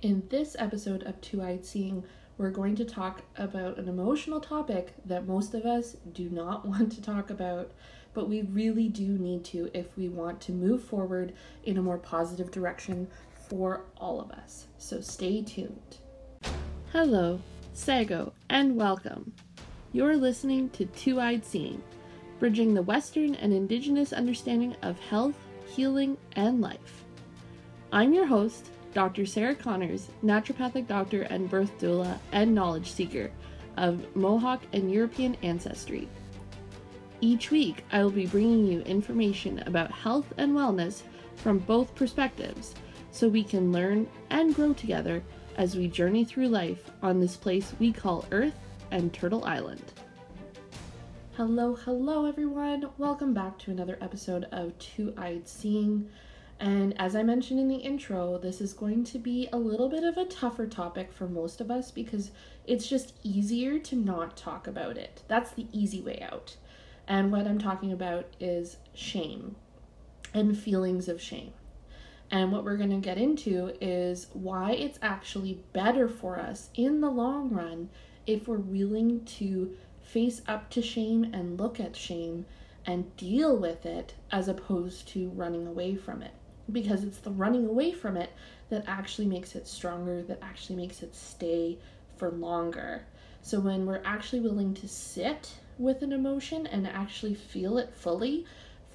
In 0.00 0.22
this 0.28 0.54
episode 0.60 1.02
of 1.02 1.20
Two 1.20 1.42
Eyed 1.42 1.66
Seeing, 1.66 2.04
we're 2.36 2.52
going 2.52 2.76
to 2.76 2.84
talk 2.84 3.22
about 3.34 3.78
an 3.78 3.88
emotional 3.88 4.38
topic 4.38 4.94
that 5.04 5.26
most 5.26 5.54
of 5.54 5.66
us 5.66 5.96
do 6.12 6.30
not 6.30 6.64
want 6.68 6.92
to 6.92 7.02
talk 7.02 7.30
about, 7.30 7.72
but 8.14 8.28
we 8.28 8.42
really 8.42 8.88
do 8.88 9.18
need 9.18 9.44
to 9.46 9.72
if 9.74 9.96
we 9.96 10.08
want 10.08 10.40
to 10.42 10.52
move 10.52 10.84
forward 10.84 11.32
in 11.64 11.76
a 11.78 11.82
more 11.82 11.98
positive 11.98 12.52
direction 12.52 13.08
for 13.48 13.86
all 13.96 14.20
of 14.20 14.30
us. 14.30 14.68
So 14.78 15.00
stay 15.00 15.42
tuned. 15.42 15.96
Hello, 16.92 17.40
Sago, 17.72 18.32
and 18.48 18.76
welcome. 18.76 19.32
You're 19.92 20.16
listening 20.16 20.70
to 20.70 20.84
Two 20.86 21.18
Eyed 21.18 21.44
Seeing, 21.44 21.82
bridging 22.38 22.72
the 22.72 22.82
Western 22.82 23.34
and 23.34 23.52
Indigenous 23.52 24.12
understanding 24.12 24.76
of 24.80 25.00
health, 25.00 25.34
healing, 25.66 26.16
and 26.36 26.60
life. 26.60 27.04
I'm 27.90 28.14
your 28.14 28.26
host, 28.26 28.70
Dr. 28.98 29.26
Sarah 29.26 29.54
Connors, 29.54 30.08
naturopathic 30.24 30.88
doctor 30.88 31.22
and 31.22 31.48
birth 31.48 31.70
doula 31.78 32.18
and 32.32 32.52
knowledge 32.52 32.90
seeker 32.90 33.30
of 33.76 34.04
Mohawk 34.16 34.60
and 34.72 34.90
European 34.90 35.36
ancestry. 35.44 36.08
Each 37.20 37.52
week, 37.52 37.84
I 37.92 38.02
will 38.02 38.10
be 38.10 38.26
bringing 38.26 38.66
you 38.66 38.80
information 38.80 39.62
about 39.66 39.92
health 39.92 40.26
and 40.36 40.52
wellness 40.52 41.02
from 41.36 41.58
both 41.58 41.94
perspectives 41.94 42.74
so 43.12 43.28
we 43.28 43.44
can 43.44 43.70
learn 43.70 44.08
and 44.30 44.52
grow 44.52 44.72
together 44.72 45.22
as 45.56 45.76
we 45.76 45.86
journey 45.86 46.24
through 46.24 46.48
life 46.48 46.90
on 47.00 47.20
this 47.20 47.36
place 47.36 47.72
we 47.78 47.92
call 47.92 48.26
Earth 48.32 48.58
and 48.90 49.12
Turtle 49.12 49.44
Island. 49.44 49.92
Hello, 51.36 51.76
hello, 51.76 52.24
everyone. 52.24 52.90
Welcome 52.98 53.32
back 53.32 53.60
to 53.60 53.70
another 53.70 53.96
episode 54.00 54.48
of 54.50 54.76
Two 54.80 55.14
Eyed 55.16 55.46
Seeing. 55.46 56.10
And 56.60 57.00
as 57.00 57.14
I 57.14 57.22
mentioned 57.22 57.60
in 57.60 57.68
the 57.68 57.76
intro, 57.76 58.36
this 58.36 58.60
is 58.60 58.72
going 58.72 59.04
to 59.04 59.18
be 59.18 59.48
a 59.52 59.56
little 59.56 59.88
bit 59.88 60.02
of 60.02 60.16
a 60.16 60.24
tougher 60.24 60.66
topic 60.66 61.12
for 61.12 61.28
most 61.28 61.60
of 61.60 61.70
us 61.70 61.92
because 61.92 62.32
it's 62.66 62.88
just 62.88 63.14
easier 63.22 63.78
to 63.78 63.94
not 63.96 64.36
talk 64.36 64.66
about 64.66 64.98
it. 64.98 65.22
That's 65.28 65.52
the 65.52 65.68
easy 65.72 66.00
way 66.00 66.20
out. 66.20 66.56
And 67.06 67.30
what 67.30 67.46
I'm 67.46 67.60
talking 67.60 67.92
about 67.92 68.26
is 68.40 68.78
shame 68.92 69.54
and 70.34 70.58
feelings 70.58 71.08
of 71.08 71.22
shame. 71.22 71.52
And 72.30 72.50
what 72.50 72.64
we're 72.64 72.76
going 72.76 72.90
to 72.90 72.96
get 72.96 73.18
into 73.18 73.72
is 73.80 74.26
why 74.32 74.72
it's 74.72 74.98
actually 75.00 75.60
better 75.72 76.08
for 76.08 76.40
us 76.40 76.70
in 76.74 77.00
the 77.00 77.08
long 77.08 77.50
run 77.50 77.88
if 78.26 78.48
we're 78.48 78.58
willing 78.58 79.24
to 79.24 79.76
face 80.02 80.42
up 80.46 80.70
to 80.70 80.82
shame 80.82 81.30
and 81.32 81.58
look 81.58 81.78
at 81.78 81.96
shame 81.96 82.46
and 82.84 83.16
deal 83.16 83.56
with 83.56 83.86
it 83.86 84.14
as 84.32 84.48
opposed 84.48 85.06
to 85.08 85.30
running 85.30 85.66
away 85.66 85.94
from 85.94 86.20
it 86.20 86.32
because 86.70 87.04
it's 87.04 87.18
the 87.18 87.30
running 87.30 87.66
away 87.66 87.92
from 87.92 88.16
it 88.16 88.32
that 88.70 88.84
actually 88.86 89.26
makes 89.26 89.54
it 89.54 89.66
stronger, 89.66 90.22
that 90.22 90.38
actually 90.42 90.76
makes 90.76 91.02
it 91.02 91.14
stay 91.14 91.78
for 92.16 92.30
longer. 92.30 93.06
So 93.42 93.60
when 93.60 93.86
we're 93.86 94.02
actually 94.04 94.40
willing 94.40 94.74
to 94.74 94.88
sit 94.88 95.54
with 95.78 96.02
an 96.02 96.12
emotion 96.12 96.66
and 96.66 96.86
actually 96.86 97.34
feel 97.34 97.78
it 97.78 97.94
fully 97.94 98.44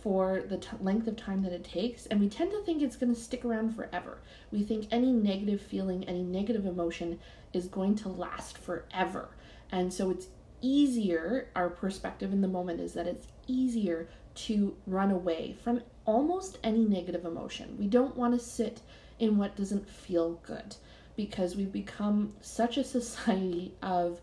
for 0.01 0.43
the 0.49 0.57
t- 0.57 0.67
length 0.81 1.07
of 1.07 1.15
time 1.15 1.41
that 1.43 1.53
it 1.53 1.63
takes, 1.63 2.05
and 2.07 2.19
we 2.19 2.27
tend 2.27 2.51
to 2.51 2.61
think 2.63 2.81
it's 2.81 2.97
going 2.97 3.13
to 3.13 3.19
stick 3.19 3.45
around 3.45 3.73
forever. 3.73 4.17
We 4.51 4.63
think 4.63 4.87
any 4.91 5.11
negative 5.11 5.61
feeling, 5.61 6.03
any 6.03 6.23
negative 6.23 6.65
emotion 6.65 7.19
is 7.53 7.67
going 7.67 7.95
to 7.95 8.09
last 8.09 8.57
forever. 8.57 9.29
And 9.71 9.93
so 9.93 10.11
it's 10.11 10.27
easier, 10.61 11.49
our 11.55 11.69
perspective 11.69 12.33
in 12.33 12.41
the 12.41 12.47
moment 12.47 12.81
is 12.81 12.93
that 12.93 13.07
it's 13.07 13.27
easier 13.47 14.09
to 14.35 14.75
run 14.85 15.09
away 15.09 15.55
from 15.63 15.81
almost 16.05 16.57
any 16.63 16.85
negative 16.85 17.25
emotion. 17.25 17.77
We 17.77 17.87
don't 17.87 18.17
want 18.17 18.33
to 18.33 18.45
sit 18.45 18.81
in 19.19 19.37
what 19.37 19.55
doesn't 19.55 19.89
feel 19.89 20.41
good 20.43 20.75
because 21.15 21.55
we've 21.55 21.71
become 21.71 22.33
such 22.41 22.77
a 22.77 22.83
society 22.83 23.75
of 23.81 24.19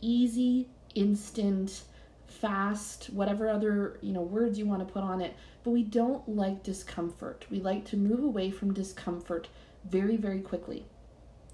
easy, 0.00 0.68
instant, 0.94 1.82
fast, 2.26 3.06
whatever 3.06 3.48
other, 3.48 3.98
you 4.02 4.12
know, 4.12 4.20
words 4.20 4.58
you 4.58 4.66
want 4.66 4.86
to 4.86 4.92
put 4.92 5.02
on 5.02 5.20
it, 5.20 5.34
but 5.62 5.70
we 5.70 5.82
don't 5.82 6.28
like 6.28 6.62
discomfort. 6.62 7.46
We 7.50 7.60
like 7.60 7.84
to 7.86 7.96
move 7.96 8.22
away 8.22 8.50
from 8.50 8.74
discomfort 8.74 9.48
very 9.84 10.16
very 10.16 10.40
quickly. 10.40 10.84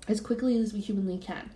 As 0.09 0.21
quickly 0.21 0.56
as 0.59 0.72
we 0.72 0.81
humanly 0.81 1.19
can. 1.19 1.50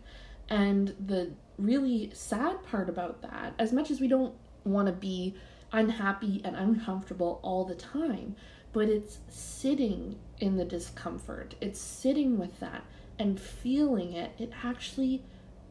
And 0.48 0.94
the 1.04 1.32
really 1.58 2.10
sad 2.12 2.62
part 2.64 2.88
about 2.88 3.22
that, 3.22 3.54
as 3.58 3.72
much 3.72 3.90
as 3.90 4.00
we 4.00 4.08
don't 4.08 4.34
want 4.64 4.86
to 4.86 4.92
be 4.92 5.34
unhappy 5.74 6.40
and 6.44 6.54
uncomfortable 6.54 7.40
all 7.42 7.64
the 7.64 7.74
time, 7.74 8.36
but 8.72 8.88
it's 8.88 9.18
sitting 9.28 10.16
in 10.38 10.56
the 10.56 10.64
discomfort. 10.64 11.54
It's 11.60 11.80
sitting 11.80 12.38
with 12.38 12.60
that 12.60 12.84
and 13.18 13.38
feeling 13.38 14.12
it. 14.12 14.32
It 14.38 14.52
actually 14.62 15.24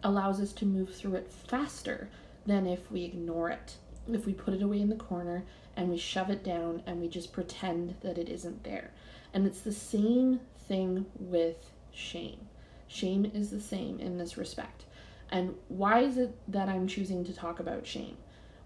allows 0.03 0.41
us 0.41 0.51
to 0.53 0.65
move 0.65 0.93
through 0.93 1.15
it 1.15 1.31
faster 1.31 2.09
than 2.45 2.67
if 2.67 2.91
we 2.91 3.05
ignore 3.05 3.49
it. 3.49 3.77
If 4.11 4.25
we 4.25 4.33
put 4.33 4.53
it 4.53 4.61
away 4.61 4.81
in 4.81 4.89
the 4.89 4.95
corner 4.95 5.45
and 5.77 5.89
we 5.89 5.97
shove 5.97 6.29
it 6.29 6.43
down 6.43 6.83
and 6.85 6.99
we 6.99 7.07
just 7.07 7.31
pretend 7.31 7.95
that 8.01 8.17
it 8.17 8.27
isn't 8.27 8.65
there. 8.65 8.91
And 9.33 9.47
it's 9.47 9.61
the 9.61 9.71
same 9.71 10.41
thing 10.67 11.05
with 11.17 11.71
shame. 11.93 12.47
Shame 12.87 13.31
is 13.33 13.49
the 13.51 13.61
same 13.61 13.99
in 13.99 14.17
this 14.17 14.37
respect. 14.37 14.83
And 15.31 15.55
why 15.69 15.99
is 15.99 16.17
it 16.17 16.35
that 16.49 16.67
I'm 16.67 16.87
choosing 16.87 17.23
to 17.23 17.33
talk 17.33 17.59
about 17.61 17.87
shame? 17.87 18.17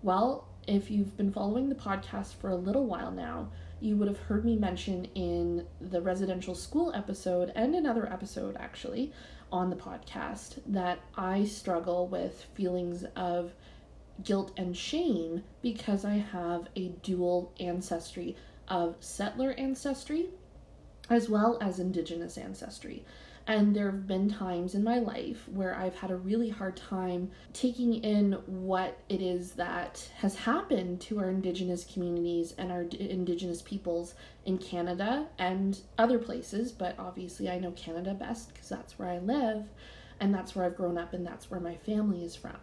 Well, 0.01 0.47
if 0.67 0.91
you've 0.91 1.16
been 1.16 1.31
following 1.31 1.69
the 1.69 1.75
podcast 1.75 2.35
for 2.35 2.50
a 2.50 2.55
little 2.55 2.85
while 2.85 3.11
now, 3.11 3.50
you 3.79 3.95
would 3.95 4.07
have 4.07 4.19
heard 4.19 4.44
me 4.44 4.55
mention 4.55 5.05
in 5.16 5.66
the 5.79 6.01
residential 6.01 6.53
school 6.53 6.91
episode 6.94 7.51
and 7.55 7.73
another 7.73 8.11
episode 8.11 8.57
actually 8.59 9.13
on 9.51 9.69
the 9.69 9.75
podcast 9.75 10.59
that 10.67 11.00
I 11.16 11.45
struggle 11.45 12.07
with 12.07 12.47
feelings 12.53 13.05
of 13.16 13.53
guilt 14.23 14.51
and 14.57 14.75
shame 14.75 15.44
because 15.61 16.03
I 16.03 16.16
have 16.16 16.67
a 16.75 16.89
dual 17.01 17.53
ancestry 17.59 18.35
of 18.67 18.95
settler 18.99 19.51
ancestry 19.51 20.28
as 21.09 21.29
well 21.29 21.57
as 21.61 21.79
indigenous 21.79 22.38
ancestry. 22.38 23.05
And 23.50 23.74
there 23.74 23.90
have 23.90 24.06
been 24.06 24.30
times 24.30 24.75
in 24.75 24.84
my 24.84 25.00
life 25.00 25.47
where 25.47 25.74
I've 25.74 25.96
had 25.96 26.12
a 26.12 26.18
really 26.18 26.50
hard 26.50 26.75
time 26.75 27.31
taking 27.53 27.94
in 27.94 28.34
what 28.46 29.00
it 29.08 29.22
is 29.22 29.53
that 29.53 30.09
has 30.18 30.35
happened 30.35 31.00
to 31.02 31.19
our 31.19 31.30
Indigenous 31.30 31.85
communities 31.85 32.53
and 32.58 32.74
our 32.74 32.81
Indigenous 32.81 33.62
peoples 33.62 34.16
in 34.46 34.58
Canada 34.58 35.28
and 35.38 35.80
other 35.97 36.19
places. 36.19 36.74
But 36.74 37.00
obviously, 37.00 37.50
I 37.50 37.58
know 37.58 37.72
Canada 37.72 38.13
best 38.13 38.53
because 38.53 38.68
that's 38.68 39.00
where 39.00 39.08
I 39.08 39.19
live 39.19 39.64
and 40.19 40.34
that's 40.34 40.53
where 40.53 40.66
I've 40.66 40.75
grown 40.75 40.97
up 40.97 41.14
and 41.14 41.25
that's 41.25 41.50
where 41.50 41.62
my 41.62 41.75
family 41.75 42.25
is 42.25 42.35
from. 42.35 42.58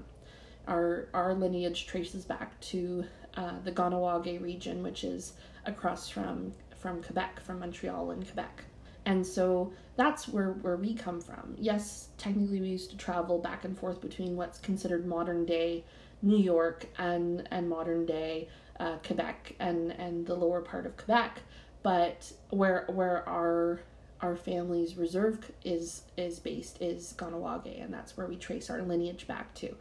Our, 0.69 1.09
our 1.15 1.33
lineage 1.33 1.87
traces 1.87 2.27
back 2.27 2.61
to 2.61 3.06
uh, 3.39 3.53
the 3.65 3.72
Kahnawake 3.72 4.43
region, 4.43 4.83
which 4.83 5.03
is 5.03 5.33
across 5.65 6.11
from, 6.11 6.53
from 6.77 7.03
Quebec, 7.03 7.41
from 7.41 7.61
Montreal 7.61 8.11
and 8.11 8.27
Quebec. 8.27 8.65
And 9.06 9.26
so 9.26 9.72
that's 9.97 10.28
where, 10.28 10.53
where 10.53 10.76
we 10.76 10.94
come 10.94 11.20
from. 11.20 11.54
Yes, 11.59 12.09
technically 12.19 12.60
we 12.60 12.69
used 12.69 12.91
to 12.91 12.97
travel 12.97 13.38
back 13.38 13.65
and 13.65 13.78
forth 13.78 14.00
between 14.00 14.37
what's 14.37 14.59
considered 14.59 15.06
modern 15.06 15.44
day 15.44 15.84
New 16.22 16.38
York 16.38 16.87
and, 16.98 17.47
and 17.50 17.69
modern 17.69 18.06
day 18.06 18.48
uh, 18.81 18.97
Quebec 19.06 19.54
and, 19.60 19.92
and 19.92 20.26
the 20.26 20.34
lower 20.34 20.60
part 20.60 20.87
of 20.87 20.97
Quebec, 20.97 21.41
but 21.82 22.32
where 22.50 22.87
where 22.88 23.28
our 23.28 23.81
our 24.20 24.37
family's 24.37 24.97
reserve 24.97 25.53
is 25.65 26.03
is 26.16 26.38
based 26.38 26.81
is 26.81 27.15
Kahnawake, 27.16 27.82
and 27.82 27.92
that's 27.92 28.16
where 28.16 28.26
we 28.26 28.36
trace 28.36 28.71
our 28.71 28.82
lineage 28.82 29.26
back 29.26 29.54
to. 29.56 29.76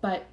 But 0.00 0.26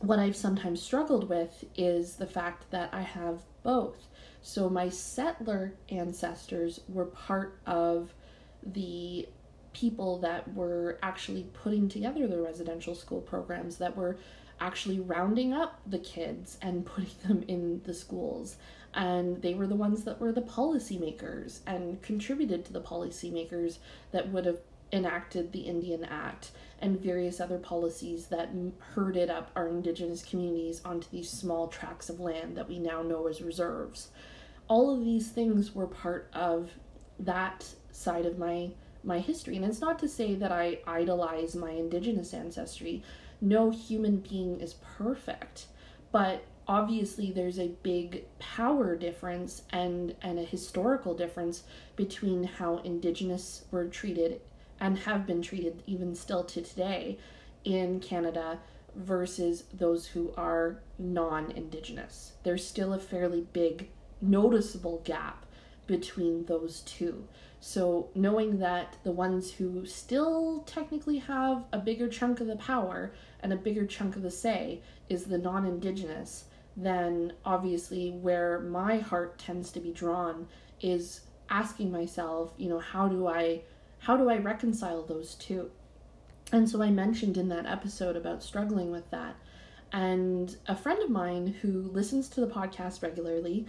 what 0.00 0.18
I've 0.18 0.36
sometimes 0.36 0.82
struggled 0.82 1.28
with 1.28 1.64
is 1.76 2.16
the 2.16 2.26
fact 2.26 2.70
that 2.70 2.92
I 2.92 3.02
have 3.02 3.42
both. 3.62 4.08
So 4.42 4.68
my 4.68 4.88
settler 4.88 5.74
ancestors 5.88 6.80
were 6.88 7.06
part 7.06 7.58
of 7.64 8.12
the 8.64 9.28
people 9.72 10.18
that 10.18 10.52
were 10.52 10.98
actually 11.02 11.44
putting 11.54 11.88
together 11.88 12.26
the 12.26 12.42
residential 12.42 12.94
school 12.94 13.20
programs 13.20 13.78
that 13.78 13.96
were 13.96 14.18
actually 14.60 15.00
rounding 15.00 15.52
up 15.52 15.80
the 15.86 15.98
kids 15.98 16.58
and 16.60 16.84
putting 16.86 17.14
them 17.26 17.44
in 17.48 17.80
the 17.84 17.94
schools. 17.94 18.56
And 18.94 19.40
they 19.40 19.54
were 19.54 19.66
the 19.66 19.76
ones 19.76 20.04
that 20.04 20.20
were 20.20 20.32
the 20.32 20.42
policymakers 20.42 21.60
and 21.66 22.02
contributed 22.02 22.64
to 22.66 22.72
the 22.72 22.80
policymakers 22.80 23.78
that 24.10 24.28
would 24.30 24.44
have 24.44 24.58
enacted 24.92 25.52
the 25.52 25.60
Indian 25.60 26.04
Act 26.04 26.50
and 26.80 27.00
various 27.00 27.40
other 27.40 27.58
policies 27.58 28.26
that 28.26 28.50
herded 28.94 29.30
up 29.30 29.50
our 29.56 29.68
indigenous 29.68 30.22
communities 30.22 30.82
onto 30.84 31.08
these 31.10 31.30
small 31.30 31.68
tracts 31.68 32.10
of 32.10 32.20
land 32.20 32.56
that 32.56 32.68
we 32.68 32.78
now 32.78 33.00
know 33.00 33.26
as 33.26 33.40
reserves 33.40 34.08
all 34.72 34.94
of 34.94 35.04
these 35.04 35.28
things 35.28 35.74
were 35.74 35.86
part 35.86 36.30
of 36.32 36.70
that 37.18 37.66
side 37.90 38.24
of 38.24 38.38
my 38.38 38.70
my 39.04 39.18
history 39.18 39.56
and 39.56 39.66
it's 39.66 39.82
not 39.82 39.98
to 39.98 40.08
say 40.08 40.34
that 40.34 40.50
i 40.50 40.78
idolize 40.86 41.54
my 41.54 41.72
indigenous 41.72 42.32
ancestry 42.32 43.02
no 43.40 43.68
human 43.70 44.16
being 44.16 44.58
is 44.60 44.76
perfect 44.96 45.66
but 46.10 46.44
obviously 46.66 47.30
there's 47.30 47.58
a 47.58 47.74
big 47.82 48.24
power 48.38 48.96
difference 48.96 49.62
and 49.70 50.14
and 50.22 50.38
a 50.38 50.44
historical 50.44 51.14
difference 51.14 51.64
between 51.94 52.44
how 52.44 52.78
indigenous 52.78 53.66
were 53.70 53.86
treated 53.86 54.40
and 54.80 55.00
have 55.00 55.26
been 55.26 55.42
treated 55.42 55.82
even 55.86 56.14
still 56.14 56.44
to 56.44 56.62
today 56.62 57.18
in 57.64 58.00
Canada 58.00 58.58
versus 58.94 59.64
those 59.72 60.08
who 60.08 60.32
are 60.36 60.80
non 60.98 61.50
Indigenous. 61.52 62.32
There's 62.42 62.66
still 62.66 62.92
a 62.92 62.98
fairly 62.98 63.46
big, 63.52 63.88
noticeable 64.22 65.02
gap 65.04 65.44
between 65.86 66.46
those 66.46 66.80
two. 66.80 67.26
So, 67.60 68.08
knowing 68.14 68.58
that 68.58 68.96
the 69.04 69.12
ones 69.12 69.52
who 69.52 69.86
still 69.86 70.64
technically 70.66 71.18
have 71.18 71.64
a 71.72 71.78
bigger 71.78 72.08
chunk 72.08 72.40
of 72.40 72.46
the 72.46 72.56
power 72.56 73.12
and 73.40 73.52
a 73.52 73.56
bigger 73.56 73.86
chunk 73.86 74.16
of 74.16 74.22
the 74.22 74.30
say 74.30 74.80
is 75.08 75.24
the 75.24 75.38
non 75.38 75.64
Indigenous, 75.64 76.44
then 76.76 77.34
obviously 77.44 78.10
where 78.10 78.58
my 78.60 78.98
heart 78.98 79.38
tends 79.38 79.70
to 79.72 79.80
be 79.80 79.92
drawn 79.92 80.48
is 80.80 81.20
asking 81.50 81.92
myself, 81.92 82.52
you 82.56 82.68
know, 82.68 82.78
how 82.78 83.08
do 83.08 83.26
I 83.26 83.60
how 84.00 84.16
do 84.16 84.28
I 84.28 84.38
reconcile 84.38 85.02
those 85.02 85.34
two? 85.34 85.70
And 86.50 86.68
so 86.68 86.82
I 86.82 86.90
mentioned 86.90 87.36
in 87.36 87.48
that 87.50 87.66
episode 87.66 88.16
about 88.16 88.42
struggling 88.42 88.90
with 88.90 89.08
that. 89.10 89.36
And 89.92 90.56
a 90.66 90.74
friend 90.74 91.00
of 91.02 91.10
mine 91.10 91.46
who 91.62 91.82
listens 91.82 92.28
to 92.30 92.40
the 92.40 92.46
podcast 92.46 93.02
regularly 93.02 93.66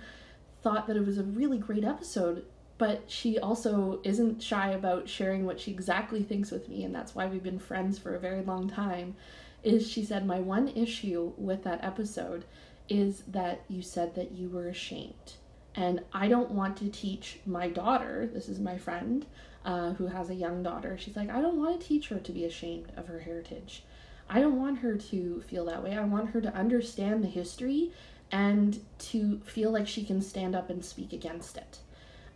thought 0.63 0.87
that 0.87 0.97
it 0.97 1.05
was 1.05 1.17
a 1.17 1.23
really 1.23 1.57
great 1.57 1.83
episode 1.83 2.45
but 2.77 3.03
she 3.07 3.37
also 3.37 3.99
isn't 4.03 4.41
shy 4.41 4.71
about 4.71 5.07
sharing 5.07 5.45
what 5.45 5.59
she 5.59 5.71
exactly 5.71 6.23
thinks 6.23 6.51
with 6.51 6.67
me 6.67 6.83
and 6.83 6.93
that's 6.93 7.13
why 7.13 7.27
we've 7.27 7.43
been 7.43 7.59
friends 7.59 7.99
for 7.99 8.15
a 8.15 8.19
very 8.19 8.41
long 8.41 8.67
time 8.69 9.15
is 9.63 9.89
she 9.89 10.03
said 10.03 10.25
my 10.25 10.39
one 10.39 10.67
issue 10.69 11.31
with 11.37 11.63
that 11.63 11.83
episode 11.83 12.43
is 12.89 13.23
that 13.27 13.61
you 13.69 13.81
said 13.81 14.15
that 14.15 14.31
you 14.31 14.49
were 14.49 14.67
ashamed 14.67 15.33
and 15.75 16.01
i 16.13 16.27
don't 16.27 16.51
want 16.51 16.75
to 16.77 16.89
teach 16.89 17.39
my 17.45 17.67
daughter 17.67 18.29
this 18.33 18.49
is 18.49 18.59
my 18.59 18.77
friend 18.77 19.25
uh, 19.65 19.93
who 19.93 20.07
has 20.07 20.29
a 20.29 20.35
young 20.35 20.61
daughter 20.61 20.97
she's 20.97 21.15
like 21.15 21.29
i 21.29 21.41
don't 21.41 21.57
want 21.57 21.79
to 21.79 21.87
teach 21.87 22.09
her 22.09 22.19
to 22.19 22.31
be 22.31 22.43
ashamed 22.45 22.91
of 22.97 23.07
her 23.07 23.19
heritage. 23.19 23.83
I 24.29 24.39
don't 24.39 24.59
want 24.59 24.79
her 24.79 24.95
to 24.95 25.41
feel 25.41 25.65
that 25.65 25.83
way. 25.83 25.95
I 25.97 26.03
want 26.03 26.29
her 26.31 26.41
to 26.41 26.55
understand 26.55 27.23
the 27.23 27.27
history 27.27 27.91
and 28.33 28.81
to 28.97 29.39
feel 29.45 29.71
like 29.71 29.87
she 29.87 30.03
can 30.03 30.21
stand 30.21 30.53
up 30.53 30.69
and 30.69 30.83
speak 30.83 31.13
against 31.13 31.55
it 31.55 31.79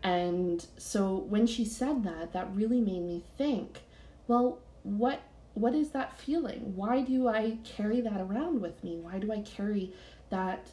and 0.04 0.66
so 0.78 1.16
when 1.16 1.48
she 1.48 1.66
said 1.66 2.04
that, 2.04 2.34
that 2.34 2.54
really 2.54 2.80
made 2.80 3.02
me 3.02 3.24
think, 3.38 3.80
well, 4.28 4.60
what 4.84 5.22
what 5.54 5.74
is 5.74 5.90
that 5.90 6.20
feeling? 6.20 6.76
Why 6.76 7.02
do 7.02 7.28
I 7.28 7.58
carry 7.64 8.00
that 8.02 8.22
around 8.22 8.62
with 8.62 8.84
me? 8.84 8.98
Why 8.98 9.18
do 9.18 9.32
I 9.32 9.42
carry 9.42 9.92
that 10.30 10.70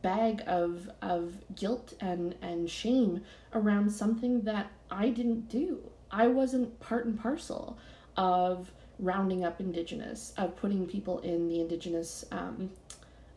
bag 0.00 0.42
of 0.46 0.90
of 1.02 1.34
guilt 1.54 1.94
and 2.00 2.34
and 2.40 2.70
shame 2.70 3.22
around 3.52 3.90
something 3.90 4.42
that 4.42 4.70
I 4.90 5.10
didn't 5.10 5.48
do? 5.48 5.90
I 6.10 6.28
wasn't 6.28 6.80
part 6.80 7.06
and 7.06 7.20
parcel 7.20 7.78
of 8.16 8.72
rounding 8.98 9.44
up 9.44 9.60
indigenous, 9.60 10.32
of 10.36 10.56
putting 10.56 10.86
people 10.86 11.18
in 11.20 11.48
the 11.48 11.60
indigenous 11.60 12.24
um, 12.30 12.70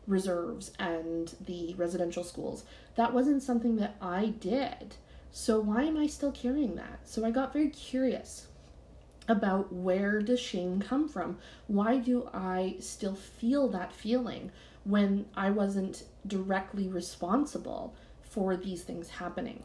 reserves 0.06 0.72
and 0.78 1.34
the 1.44 1.74
residential 1.74 2.24
schools. 2.24 2.64
That 2.94 3.12
wasn't 3.12 3.42
something 3.42 3.76
that 3.76 3.96
I 4.00 4.26
did. 4.40 4.96
So 5.32 5.60
why 5.60 5.82
am 5.82 5.96
I 5.96 6.06
still 6.06 6.32
carrying 6.32 6.76
that? 6.76 7.00
So 7.04 7.24
I 7.24 7.30
got 7.30 7.52
very 7.52 7.68
curious 7.68 8.46
about 9.28 9.72
where 9.72 10.20
does 10.20 10.40
shame 10.40 10.80
come 10.80 11.08
from? 11.08 11.38
Why 11.66 11.98
do 11.98 12.28
I 12.32 12.76
still 12.80 13.14
feel 13.14 13.68
that 13.68 13.92
feeling 13.92 14.52
when 14.84 15.26
I 15.36 15.50
wasn't 15.50 16.04
directly 16.26 16.88
responsible 16.88 17.94
for 18.22 18.56
these 18.56 18.82
things 18.82 19.08
happening? 19.10 19.64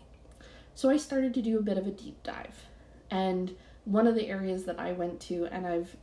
So 0.73 0.89
I 0.89 0.97
started 0.97 1.33
to 1.35 1.41
do 1.41 1.59
a 1.59 1.63
bit 1.63 1.77
of 1.77 1.85
a 1.85 1.91
deep 1.91 2.21
dive. 2.23 2.65
And 3.09 3.55
one 3.85 4.07
of 4.07 4.15
the 4.15 4.27
areas 4.27 4.65
that 4.65 4.79
I 4.79 4.93
went 4.93 5.19
to, 5.21 5.45
and 5.51 5.67
I've 5.67 5.95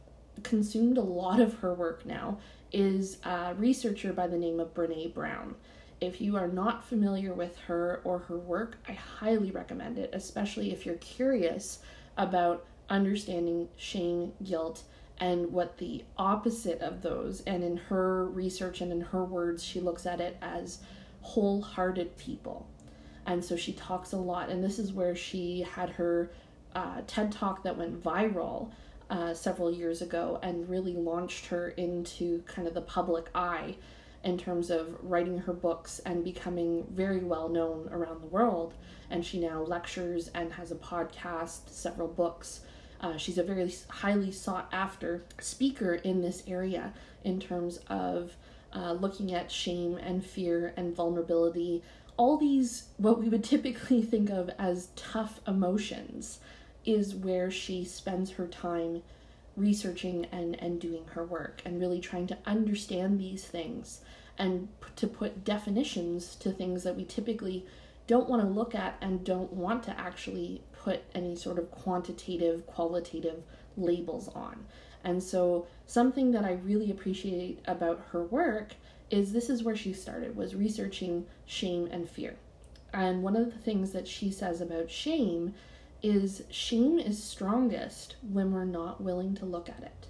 consumed 0.43 0.99
a 0.99 1.03
lot 1.03 1.41
of 1.41 1.55
her 1.55 1.75
work 1.75 2.05
now, 2.07 2.39
is 2.73 3.19
a 3.25 3.55
researcher 3.55 4.13
by 4.13 4.27
the 4.27 4.37
name 4.37 4.61
of 4.61 4.75
Brene 4.75 5.13
Brown. 5.15 5.55
If 6.01 6.21
you 6.21 6.37
are 6.37 6.49
not 6.49 6.85
familiar 6.85 7.33
with 7.33 7.57
her 7.67 8.01
or 8.05 8.21
her 8.21 8.39
work, 8.39 8.77
I 8.89 8.93
highly 8.93 9.51
recommend 9.51 9.99
it, 9.99 10.11
especially 10.13 10.73
if 10.73 10.87
you're 10.87 10.95
curious 10.97 11.81
about 12.17 12.65
understanding 12.89 13.69
shame, 13.77 14.33
guilt, 14.45 14.83
and 15.19 15.53
what 15.53 15.79
the 15.79 16.05
opposite 16.17 16.81
of 16.81 17.03
those. 17.03 17.43
And 17.47 17.65
in 17.65 17.77
her 17.77 18.27
research 18.27 18.81
and 18.81 18.93
in 18.93 19.01
her 19.01 19.25
words, 19.25 19.65
she 19.65 19.81
looks 19.81 20.07
at 20.07 20.21
it 20.21 20.37
as 20.41 20.79
wholehearted 21.23 22.17
people. 22.17 22.69
And 23.27 23.45
so 23.45 23.57
she 23.57 23.73
talks 23.73 24.13
a 24.13 24.17
lot, 24.17 24.49
and 24.49 24.63
this 24.63 24.79
is 24.79 24.93
where 24.93 25.15
she 25.15 25.63
had 25.63 25.91
her 25.91 26.31
uh, 26.75 27.03
TED 27.07 27.33
talk 27.33 27.63
that 27.65 27.77
went 27.77 28.03
viral 28.03 28.71
uh, 29.11 29.35
several 29.35 29.73
years 29.73 30.03
ago 30.03 30.39
and 30.43 30.69
really 30.69 30.95
launched 30.95 31.47
her 31.47 31.71
into 31.71 32.43
kind 32.43 32.69
of 32.69 32.75
the 32.75 32.81
public 32.81 33.29
eye 33.35 33.77
in 34.25 34.37
terms 34.37 34.71
of 34.71 34.97
writing 35.03 35.39
her 35.39 35.53
books 35.53 36.01
and 36.05 36.25
becoming 36.25 36.87
very 36.91 37.21
well 37.21 37.49
known 37.49 37.89
around 37.91 38.21
the 38.21 38.27
world. 38.27 38.75
And 39.11 39.25
she 39.25 39.39
now 39.41 39.63
lectures 39.63 40.29
and 40.35 40.53
has 40.53 40.71
a 40.71 40.77
podcast, 40.77 41.71
several 41.71 42.09
books. 42.09 42.61
Uh, 43.01 43.17
she's 43.17 43.39
a 43.39 43.43
very 43.43 43.73
highly 43.89 44.33
sought 44.33 44.69
after 44.73 45.25
speaker 45.41 45.95
in 45.95 46.21
this 46.21 46.43
area 46.47 46.93
in 47.25 47.39
terms 47.39 47.79
of 47.89 48.37
uh, 48.75 48.93
looking 48.93 49.33
at 49.33 49.51
shame 49.51 49.97
and 49.97 50.25
fear 50.25 50.75
and 50.77 50.95
vulnerability. 50.95 51.83
All 52.17 52.37
these, 52.37 52.89
what 52.97 53.21
we 53.21 53.29
would 53.29 53.45
typically 53.45 54.03
think 54.03 54.31
of 54.31 54.51
as 54.59 54.89
tough 54.97 55.41
emotions, 55.47 56.41
is 56.89 57.15
where 57.15 57.51
she 57.51 57.85
spends 57.85 58.33
her 58.33 58.47
time 58.47 59.03
researching 59.57 60.27
and, 60.33 60.61
and 60.61 60.81
doing 60.81 61.05
her 61.09 61.25
work 61.25 61.61
and 61.65 61.79
really 61.79 62.01
trying 62.01 62.27
to 62.27 62.39
understand 62.47 63.21
these 63.21 63.45
things 63.45 64.01
and 64.39 64.69
to 64.97 65.07
put 65.07 65.45
definitions 65.45 66.35
to 66.37 66.51
things 66.51 66.85
that 66.85 66.97
we 66.97 67.05
typically 67.05 67.67
don't 68.07 68.29
want 68.29 68.41
to 68.41 68.49
look 68.49 68.75
at 68.75 68.97
and 69.03 69.23
don't 69.23 69.53
want 69.53 69.83
to 69.83 70.01
actually 70.01 70.63
put 70.73 71.03
any 71.15 71.37
sort 71.37 71.59
of 71.59 71.71
quantitative, 71.71 72.67
qualitative 72.67 73.43
labels 73.77 74.29
on. 74.29 74.65
And 75.05 75.23
so 75.23 75.67
something 75.87 76.31
that 76.33 76.45
I 76.45 76.53
really 76.53 76.91
appreciate 76.91 77.61
about 77.67 78.07
her 78.13 78.23
work 78.23 78.75
is 79.11 79.33
this 79.33 79.51
is 79.51 79.63
where 79.63 79.77
she 79.77 79.93
started 79.93 80.37
was 80.37 80.55
researching 80.55 81.27
shame 81.45 81.87
and 81.91 82.09
fear. 82.09 82.37
And 82.95 83.23
one 83.23 83.37
of 83.37 83.53
the 83.53 83.59
things 83.59 83.93
that 83.93 84.09
she 84.09 84.31
says 84.31 84.61
about 84.63 84.91
shame 84.91 85.55
is 86.03 86.43
shame 86.51 86.99
is 86.99 87.23
strongest 87.23 88.17
when 88.23 88.53
we're 88.53 88.65
not 88.65 89.01
willing 89.01 89.35
to 89.37 89.45
look 89.45 89.69
at 89.69 89.83
it. 89.83 90.07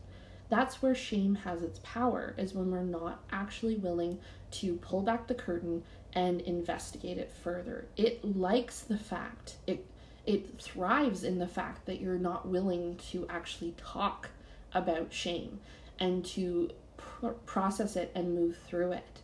That's 0.48 0.81
where 0.81 0.94
shame 0.94 1.36
has 1.36 1.63
its 1.63 1.81
power, 1.82 2.34
is 2.39 2.55
when 2.55 2.70
we're 2.70 2.82
not 2.82 3.22
actually 3.31 3.77
willing 3.77 4.19
to 4.53 4.77
pull 4.77 5.03
back 5.03 5.27
the 5.27 5.34
curtain 5.34 5.82
and 6.15 6.41
investigate 6.41 7.19
it 7.19 7.31
further. 7.31 7.86
It 7.96 8.24
likes 8.36 8.81
the 8.81 8.98
fact, 8.98 9.56
it 9.67 9.84
it 10.27 10.60
thrives 10.60 11.24
in 11.24 11.39
the 11.39 11.46
fact 11.46 11.86
that 11.86 12.01
you're 12.01 12.19
not 12.19 12.46
willing 12.46 12.96
to 13.10 13.27
actually 13.31 13.74
talk 13.79 14.29
about 14.74 15.10
shame 15.10 15.58
and 15.98 16.22
to 16.22 16.70
pr- 16.98 17.29
process 17.46 17.96
it 17.96 18.13
and 18.15 18.34
move 18.34 18.58
through 18.67 18.93
it. 18.93 19.22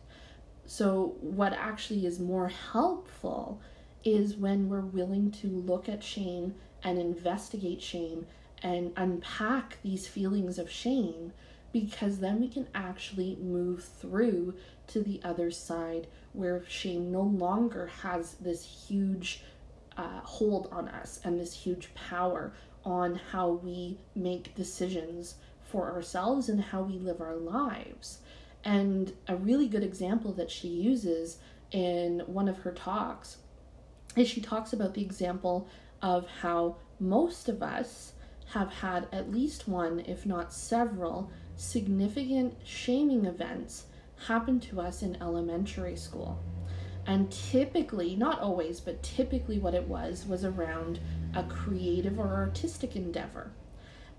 So, 0.65 1.15
what 1.21 1.53
actually 1.53 2.07
is 2.07 2.19
more 2.19 2.47
helpful 2.47 3.61
is 4.05 4.37
when 4.37 4.69
we're 4.69 4.81
willing 4.81 5.31
to 5.31 5.47
look 5.47 5.89
at 5.89 6.03
shame 6.03 6.53
and 6.83 6.99
investigate 6.99 7.81
shame 7.81 8.25
and 8.61 8.93
unpack 8.95 9.77
these 9.83 10.07
feelings 10.07 10.59
of 10.59 10.69
shame 10.69 11.33
because 11.73 12.19
then 12.19 12.39
we 12.39 12.47
can 12.47 12.67
actually 12.73 13.35
move 13.41 13.83
through 13.83 14.53
to 14.87 15.01
the 15.01 15.19
other 15.23 15.51
side 15.51 16.07
where 16.31 16.63
shame 16.69 17.11
no 17.11 17.21
longer 17.21 17.87
has 18.03 18.35
this 18.35 18.85
huge 18.87 19.41
uh, 19.97 20.21
hold 20.21 20.69
on 20.71 20.87
us 20.87 21.19
and 21.23 21.39
this 21.39 21.53
huge 21.53 21.93
power 21.95 22.53
on 22.83 23.15
how 23.31 23.49
we 23.49 23.97
make 24.15 24.53
decisions 24.55 25.35
for 25.63 25.91
ourselves 25.91 26.47
and 26.47 26.61
how 26.61 26.81
we 26.81 26.97
live 26.97 27.19
our 27.19 27.35
lives. 27.35 28.19
And 28.63 29.13
a 29.27 29.35
really 29.35 29.67
good 29.67 29.83
example 29.83 30.31
that 30.33 30.51
she 30.51 30.67
uses 30.67 31.39
in 31.71 32.21
one 32.27 32.47
of 32.47 32.59
her 32.59 32.71
talks 32.71 33.37
is 34.15 34.27
she 34.27 34.41
talks 34.41 34.73
about 34.73 34.93
the 34.93 35.01
example 35.01 35.67
of 36.01 36.27
how 36.41 36.77
most 36.99 37.49
of 37.49 37.61
us 37.61 38.13
have 38.53 38.71
had 38.71 39.07
at 39.11 39.31
least 39.31 39.67
one, 39.67 39.99
if 40.01 40.25
not 40.25 40.53
several, 40.53 41.31
significant 41.55 42.55
shaming 42.63 43.25
events 43.25 43.85
happen 44.27 44.59
to 44.59 44.79
us 44.79 45.01
in 45.01 45.21
elementary 45.21 45.95
school. 45.95 46.39
And 47.07 47.31
typically, 47.31 48.15
not 48.15 48.39
always, 48.39 48.79
but 48.79 49.03
typically 49.03 49.59
what 49.59 49.75
it 49.75 49.87
was 49.87 50.25
was 50.25 50.43
around 50.43 50.99
a 51.35 51.43
creative 51.43 52.17
or 52.17 52.33
artistic 52.33 52.95
endeavor. 52.95 53.51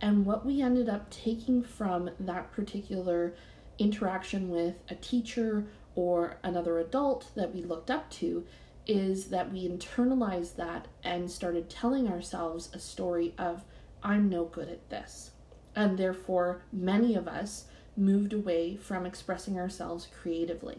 And 0.00 0.26
what 0.26 0.44
we 0.44 0.60
ended 0.60 0.88
up 0.88 1.10
taking 1.10 1.62
from 1.62 2.10
that 2.20 2.52
particular 2.52 3.34
interaction 3.78 4.50
with 4.50 4.74
a 4.88 4.94
teacher 4.94 5.66
or 5.94 6.36
another 6.42 6.78
adult 6.78 7.30
that 7.34 7.54
we 7.54 7.62
looked 7.62 7.90
up 7.90 8.10
to 8.10 8.44
is 8.86 9.26
that 9.26 9.52
we 9.52 9.68
internalized 9.68 10.56
that 10.56 10.86
and 11.02 11.30
started 11.30 11.68
telling 11.68 12.08
ourselves 12.08 12.70
a 12.72 12.78
story 12.78 13.34
of 13.38 13.64
I'm 14.02 14.28
no 14.28 14.44
good 14.44 14.68
at 14.68 14.88
this. 14.88 15.32
And 15.74 15.98
therefore, 15.98 16.62
many 16.72 17.14
of 17.14 17.26
us 17.26 17.64
moved 17.96 18.32
away 18.32 18.76
from 18.76 19.04
expressing 19.04 19.58
ourselves 19.58 20.08
creatively. 20.20 20.78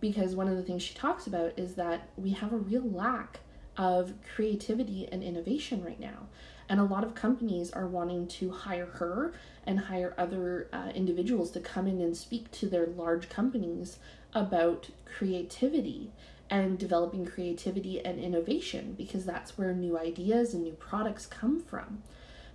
Because 0.00 0.34
one 0.34 0.48
of 0.48 0.56
the 0.56 0.62
things 0.62 0.82
she 0.82 0.94
talks 0.94 1.26
about 1.26 1.58
is 1.58 1.74
that 1.74 2.08
we 2.16 2.30
have 2.30 2.52
a 2.52 2.58
real 2.58 2.88
lack 2.88 3.40
of 3.76 4.14
creativity 4.34 5.08
and 5.10 5.22
innovation 5.22 5.84
right 5.84 6.00
now. 6.00 6.28
And 6.68 6.80
a 6.80 6.84
lot 6.84 7.04
of 7.04 7.14
companies 7.14 7.70
are 7.70 7.86
wanting 7.86 8.26
to 8.28 8.50
hire 8.50 8.86
her 8.86 9.34
and 9.66 9.78
hire 9.78 10.14
other 10.18 10.68
uh, 10.72 10.90
individuals 10.94 11.50
to 11.52 11.60
come 11.60 11.86
in 11.86 12.00
and 12.00 12.16
speak 12.16 12.50
to 12.52 12.68
their 12.68 12.86
large 12.86 13.28
companies 13.28 13.98
about 14.34 14.88
creativity 15.04 16.10
and 16.50 16.78
developing 16.78 17.26
creativity 17.26 18.04
and 18.04 18.18
innovation 18.18 18.94
because 18.96 19.24
that's 19.24 19.58
where 19.58 19.72
new 19.72 19.98
ideas 19.98 20.54
and 20.54 20.62
new 20.62 20.72
products 20.72 21.26
come 21.26 21.60
from. 21.60 22.02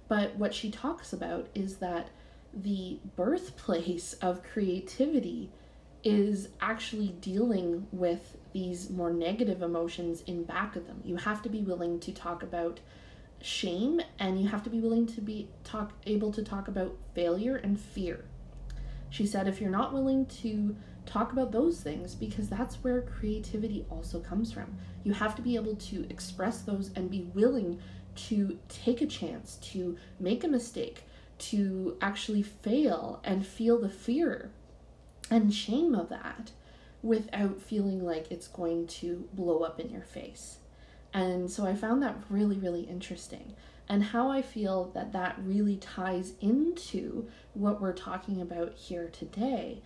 But 0.08 0.36
what 0.36 0.54
she 0.54 0.72
talks 0.72 1.14
about 1.14 1.48
is 1.56 1.78
that 1.78 2.10
the 2.54 3.00
birthplace 3.16 4.14
of 4.14 4.44
creativity 4.44 5.50
is 6.04 6.50
actually 6.60 7.10
dealing 7.22 7.88
with 7.92 8.38
these 8.54 8.90
more 8.90 9.12
negative 9.12 9.62
emotions 9.62 10.22
in 10.22 10.44
back 10.44 10.76
of 10.76 10.88
them. 10.88 11.02
You 11.06 11.18
have 11.18 11.42
to 11.44 11.50
be 11.50 11.62
willing 11.62 12.00
to 12.02 12.12
talk 12.12 12.44
about 12.44 12.80
shame 13.42 14.02
and 14.20 14.42
you 14.42 14.48
have 14.48 14.64
to 14.64 14.70
be 14.70 14.80
willing 14.80 15.08
to 15.08 15.22
be 15.22 15.50
talk 15.64 15.94
able 16.06 16.32
to 16.34 16.44
talk 16.44 16.68
about 16.68 16.96
failure 17.14 17.56
and 17.56 17.80
fear. 17.80 18.26
She 19.10 19.26
said 19.26 19.48
if 19.48 19.60
you're 19.60 19.70
not 19.70 19.94
willing 19.94 20.26
to 20.26 20.76
talk 21.06 21.32
about 21.32 21.52
those 21.52 21.82
things 21.82 22.16
because 22.16 22.50
that's 22.50 22.76
where 22.76 23.02
creativity 23.02 23.86
also 23.90 24.20
comes 24.20 24.52
from. 24.52 24.78
You 25.04 25.14
have 25.14 25.36
to 25.36 25.42
be 25.42 25.56
able 25.56 25.76
to 25.76 26.06
express 26.10 26.62
those 26.62 26.92
and 26.96 27.10
be 27.10 27.30
willing 27.34 27.80
to 28.14 28.60
take 28.70 29.02
a 29.02 29.06
chance, 29.06 29.56
to 29.58 29.98
make 30.20 30.44
a 30.44 30.48
mistake, 30.48 31.04
to 31.40 31.98
actually 32.02 32.44
fail 32.44 33.20
and 33.24 33.46
feel 33.46 33.80
the 33.80 33.90
fear 33.90 34.52
and 35.30 35.54
shame 35.54 35.96
of 35.96 36.10
that 36.10 36.52
without 37.02 37.60
feeling 37.62 38.06
like 38.06 38.32
it's 38.32 38.48
going 38.48 38.86
to 38.86 39.28
blow 39.34 39.62
up 39.62 39.80
in 39.80 39.90
your 39.90 40.04
face. 40.04 40.58
And 41.14 41.50
so 41.50 41.66
I 41.66 41.76
found 41.76 42.04
that 42.04 42.16
really, 42.30 42.58
really 42.58 42.84
interesting. 42.84 43.54
And 43.90 44.04
how 44.04 44.30
I 44.30 44.42
feel 44.42 44.92
that 44.94 45.12
that 45.14 45.36
really 45.44 45.78
ties 45.78 46.34
into 46.40 47.28
what 47.54 47.82
we're 47.82 47.92
talking 47.94 48.42
about 48.42 48.74
here 48.76 49.10
today 49.10 49.82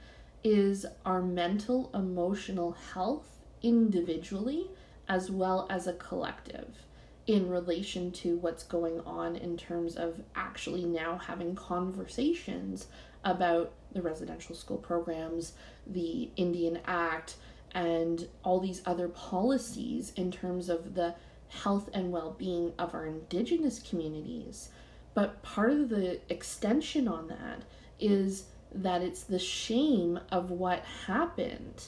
is 0.46 0.86
our 1.04 1.24
mental 1.24 1.90
emotional 1.96 2.78
health 2.94 3.40
individually 3.64 4.68
as 5.08 5.32
well 5.32 5.66
as 5.72 5.88
a 5.88 5.94
collective 5.94 6.86
in 7.26 7.50
relation 7.50 8.12
to 8.12 8.38
what's 8.38 8.62
going 8.64 9.02
on 9.02 9.36
in 9.36 9.58
terms 9.58 9.96
of 9.96 10.22
actually 10.36 10.86
now 10.86 11.18
having 11.18 11.56
conversations 11.56 12.86
about 13.24 13.74
the 13.92 14.04
residential 14.04 14.54
school 14.54 14.78
programs, 14.78 15.54
the 15.88 16.30
Indian 16.36 16.80
Act, 16.86 17.38
and 17.74 18.28
all 18.44 18.60
these 18.60 18.84
other 18.86 19.08
policies 19.08 20.14
in 20.16 20.32
terms 20.32 20.70
of 20.70 20.94
the 20.94 21.16
health 21.50 21.90
and 21.92 22.12
well 22.12 22.36
being 22.38 22.72
of 22.78 22.94
our 22.94 23.08
Indigenous 23.08 23.80
communities. 23.80 24.70
But 25.16 25.42
part 25.42 25.72
of 25.72 25.90
the 25.90 26.20
extension 26.32 27.08
on 27.08 27.30
that 27.30 27.64
is 28.00 28.44
that 28.76 29.02
it's 29.02 29.24
the 29.24 29.40
shame 29.40 30.20
of 30.32 30.52
what 30.52 30.84
happened 31.08 31.86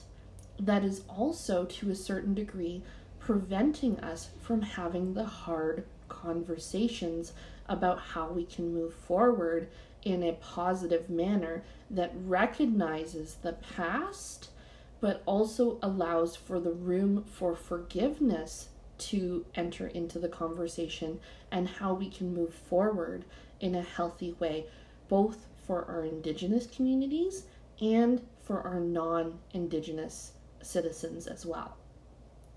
that 0.59 0.83
is 0.83 1.01
also, 1.07 1.65
to 1.65 1.91
a 1.91 1.95
certain 1.95 2.33
degree, 2.33 2.81
preventing 3.19 3.99
us 3.99 4.29
from 4.41 4.61
having 4.61 5.13
the 5.13 5.25
hard 5.25 5.85
conversations 6.09 7.33
about 7.67 7.99
how 7.99 8.29
we 8.29 8.45
can 8.45 8.73
move 8.73 8.93
forward 8.93 9.67
in 10.03 10.23
a 10.23 10.33
positive 10.33 11.09
manner 11.09 11.63
that 11.89 12.11
recognizes 12.25 13.35
the 13.35 13.53
past 13.53 14.49
but 14.99 15.21
also 15.25 15.77
allows 15.81 16.35
for 16.35 16.59
the 16.59 16.71
room 16.71 17.23
for 17.23 17.55
forgiveness 17.55 18.69
to 18.97 19.45
enter 19.53 19.87
into 19.87 20.17
the 20.17 20.27
conversation 20.27 21.19
and 21.51 21.67
how 21.67 21.93
we 21.93 22.09
can 22.09 22.33
move 22.33 22.53
forward 22.53 23.23
in 23.59 23.75
a 23.75 23.81
healthy 23.81 24.35
way, 24.39 24.65
both 25.07 25.45
for 25.67 25.85
our 25.85 26.05
Indigenous 26.05 26.65
communities 26.65 27.43
and 27.79 28.25
for 28.41 28.61
our 28.61 28.79
non 28.79 29.37
Indigenous 29.53 30.31
citizens 30.63 31.27
as 31.27 31.45
well. 31.45 31.77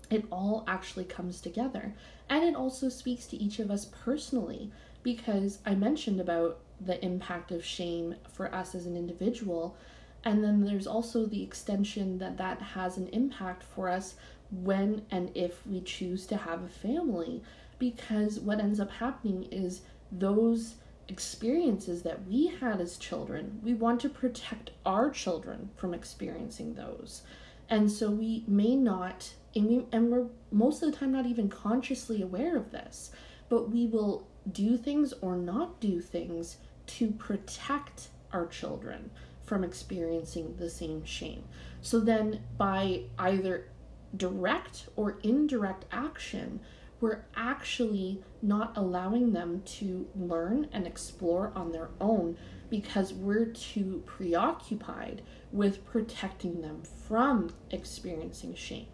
It 0.09 0.25
all 0.31 0.63
actually 0.67 1.05
comes 1.05 1.39
together. 1.39 1.93
And 2.29 2.43
it 2.43 2.55
also 2.55 2.89
speaks 2.89 3.25
to 3.27 3.37
each 3.37 3.59
of 3.59 3.69
us 3.69 3.85
personally 3.85 4.71
because 5.03 5.59
I 5.65 5.75
mentioned 5.75 6.19
about 6.19 6.59
the 6.79 7.03
impact 7.03 7.51
of 7.51 7.63
shame 7.63 8.15
for 8.31 8.53
us 8.53 8.73
as 8.73 8.85
an 8.85 8.97
individual. 8.97 9.77
And 10.23 10.43
then 10.43 10.65
there's 10.65 10.87
also 10.87 11.25
the 11.25 11.43
extension 11.43 12.17
that 12.19 12.37
that 12.37 12.61
has 12.61 12.97
an 12.97 13.07
impact 13.09 13.63
for 13.63 13.89
us 13.89 14.15
when 14.51 15.03
and 15.11 15.31
if 15.35 15.65
we 15.65 15.81
choose 15.81 16.25
to 16.27 16.37
have 16.37 16.63
a 16.63 16.69
family. 16.69 17.41
Because 17.79 18.39
what 18.39 18.59
ends 18.59 18.79
up 18.79 18.91
happening 18.91 19.43
is 19.51 19.81
those 20.11 20.75
experiences 21.07 22.03
that 22.03 22.25
we 22.27 22.47
had 22.47 22.79
as 22.79 22.97
children, 22.97 23.59
we 23.63 23.73
want 23.73 23.99
to 24.01 24.09
protect 24.09 24.71
our 24.85 25.09
children 25.09 25.69
from 25.75 25.93
experiencing 25.93 26.73
those. 26.73 27.23
And 27.69 27.91
so 27.91 28.11
we 28.11 28.43
may 28.47 28.75
not, 28.75 29.33
and, 29.55 29.67
we, 29.67 29.85
and 29.91 30.11
we're 30.11 30.27
most 30.51 30.83
of 30.83 30.91
the 30.91 30.97
time 30.97 31.11
not 31.11 31.25
even 31.25 31.49
consciously 31.49 32.21
aware 32.21 32.57
of 32.57 32.71
this, 32.71 33.11
but 33.49 33.69
we 33.69 33.87
will 33.87 34.27
do 34.51 34.77
things 34.77 35.13
or 35.21 35.35
not 35.35 35.79
do 35.79 36.01
things 36.01 36.57
to 36.87 37.11
protect 37.11 38.09
our 38.33 38.47
children 38.47 39.11
from 39.43 39.63
experiencing 39.63 40.55
the 40.57 40.69
same 40.69 41.03
shame. 41.03 41.43
So 41.81 41.99
then, 41.99 42.41
by 42.57 43.03
either 43.17 43.67
direct 44.15 44.87
or 44.95 45.17
indirect 45.23 45.85
action, 45.91 46.59
we're 47.01 47.25
actually 47.35 48.23
not 48.41 48.77
allowing 48.77 49.33
them 49.33 49.63
to 49.65 50.07
learn 50.15 50.69
and 50.71 50.85
explore 50.85 51.51
on 51.55 51.71
their 51.71 51.89
own 51.99 52.37
because 52.69 53.11
we're 53.11 53.45
too 53.45 54.03
preoccupied 54.05 55.21
with 55.51 55.85
protecting 55.85 56.61
them 56.61 56.81
from 57.07 57.53
experiencing 57.71 58.55
shame. 58.55 58.87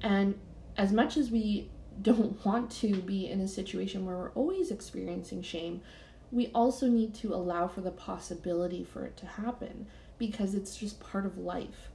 And 0.00 0.38
as 0.76 0.92
much 0.92 1.16
as 1.16 1.30
we 1.30 1.70
don't 2.00 2.44
want 2.46 2.70
to 2.70 2.94
be 3.02 3.28
in 3.28 3.40
a 3.40 3.48
situation 3.48 4.06
where 4.06 4.16
we're 4.16 4.30
always 4.30 4.70
experiencing 4.70 5.42
shame, 5.42 5.82
we 6.30 6.48
also 6.54 6.88
need 6.88 7.14
to 7.14 7.34
allow 7.34 7.68
for 7.68 7.80
the 7.80 7.90
possibility 7.90 8.82
for 8.84 9.04
it 9.04 9.16
to 9.18 9.26
happen 9.26 9.86
because 10.18 10.54
it's 10.54 10.76
just 10.76 11.00
part 11.00 11.26
of 11.26 11.36
life. 11.36 11.90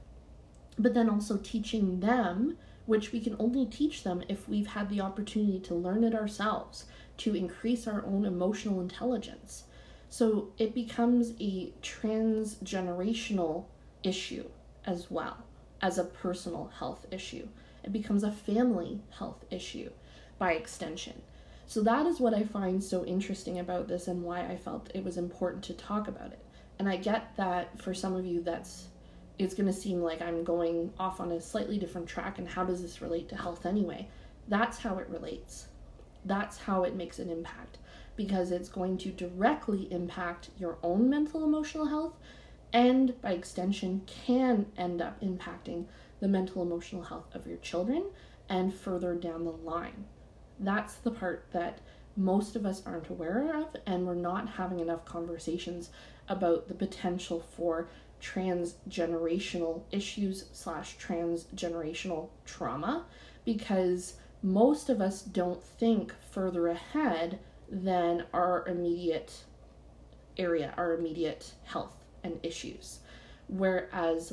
But 0.78 0.94
then 0.94 1.10
also 1.10 1.36
teaching 1.36 2.00
them 2.00 2.56
which 2.86 3.12
we 3.12 3.20
can 3.20 3.36
only 3.38 3.66
teach 3.66 4.02
them 4.02 4.22
if 4.28 4.48
we've 4.48 4.68
had 4.68 4.88
the 4.88 5.00
opportunity 5.00 5.60
to 5.60 5.74
learn 5.74 6.04
it 6.04 6.14
ourselves, 6.14 6.86
to 7.18 7.34
increase 7.34 7.86
our 7.86 8.04
own 8.04 8.24
emotional 8.24 8.80
intelligence. 8.80 9.64
So 10.08 10.48
it 10.58 10.74
becomes 10.74 11.34
a 11.40 11.72
transgenerational 11.82 13.64
issue 14.02 14.48
as 14.84 15.10
well 15.10 15.44
as 15.80 15.98
a 15.98 16.04
personal 16.04 16.72
health 16.78 17.06
issue. 17.10 17.48
It 17.84 17.92
becomes 17.92 18.24
a 18.24 18.32
family 18.32 19.00
health 19.18 19.44
issue 19.50 19.90
by 20.38 20.52
extension. 20.52 21.22
So 21.66 21.82
that 21.82 22.06
is 22.06 22.18
what 22.18 22.34
I 22.34 22.42
find 22.42 22.82
so 22.82 23.04
interesting 23.04 23.58
about 23.58 23.86
this 23.86 24.08
and 24.08 24.24
why 24.24 24.40
I 24.40 24.56
felt 24.56 24.90
it 24.92 25.04
was 25.04 25.16
important 25.16 25.62
to 25.64 25.74
talk 25.74 26.08
about 26.08 26.32
it. 26.32 26.44
And 26.78 26.88
I 26.88 26.96
get 26.96 27.36
that 27.36 27.80
for 27.80 27.94
some 27.94 28.16
of 28.16 28.24
you 28.24 28.42
that's 28.42 28.88
it's 29.40 29.54
going 29.54 29.66
to 29.66 29.72
seem 29.72 30.02
like 30.02 30.20
I'm 30.20 30.44
going 30.44 30.92
off 30.98 31.18
on 31.18 31.32
a 31.32 31.40
slightly 31.40 31.78
different 31.78 32.06
track 32.06 32.38
and 32.38 32.46
how 32.46 32.62
does 32.62 32.82
this 32.82 33.00
relate 33.00 33.28
to 33.30 33.36
health 33.36 33.64
anyway? 33.64 34.06
That's 34.48 34.78
how 34.78 34.98
it 34.98 35.08
relates. 35.08 35.68
That's 36.26 36.58
how 36.58 36.82
it 36.82 36.94
makes 36.94 37.18
an 37.18 37.30
impact 37.30 37.78
because 38.16 38.50
it's 38.50 38.68
going 38.68 38.98
to 38.98 39.10
directly 39.10 39.90
impact 39.90 40.50
your 40.58 40.76
own 40.82 41.08
mental 41.08 41.42
emotional 41.42 41.86
health 41.86 42.18
and 42.74 43.18
by 43.22 43.32
extension 43.32 44.02
can 44.06 44.66
end 44.76 45.00
up 45.00 45.18
impacting 45.22 45.86
the 46.20 46.28
mental 46.28 46.60
emotional 46.60 47.04
health 47.04 47.34
of 47.34 47.46
your 47.46 47.56
children 47.58 48.04
and 48.50 48.74
further 48.74 49.14
down 49.14 49.44
the 49.44 49.50
line. 49.50 50.04
That's 50.58 50.96
the 50.96 51.12
part 51.12 51.46
that 51.52 51.78
most 52.14 52.56
of 52.56 52.66
us 52.66 52.82
aren't 52.84 53.08
aware 53.08 53.56
of 53.56 53.74
and 53.86 54.06
we're 54.06 54.14
not 54.14 54.50
having 54.50 54.80
enough 54.80 55.06
conversations 55.06 55.88
about 56.28 56.68
the 56.68 56.74
potential 56.74 57.42
for 57.56 57.88
transgenerational 58.20 59.82
issues 59.90 60.46
slash 60.52 60.96
transgenerational 60.98 62.28
trauma 62.44 63.04
because 63.44 64.14
most 64.42 64.88
of 64.88 65.00
us 65.00 65.22
don't 65.22 65.62
think 65.62 66.14
further 66.30 66.68
ahead 66.68 67.38
than 67.70 68.24
our 68.32 68.66
immediate 68.66 69.44
area, 70.36 70.74
our 70.76 70.94
immediate 70.94 71.52
health 71.64 72.04
and 72.22 72.38
issues. 72.42 73.00
Whereas 73.48 74.32